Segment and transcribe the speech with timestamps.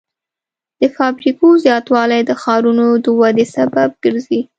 [0.79, 4.39] د فابریکو زیاتوالی د ښارونو د ودې سبب ګرځي.